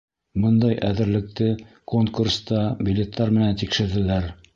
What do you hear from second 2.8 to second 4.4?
билеттар менән тикшерҙеләр.